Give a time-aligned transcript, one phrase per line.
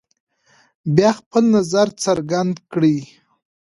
[0.95, 2.97] بیا خپل نظر څرګند کړئ.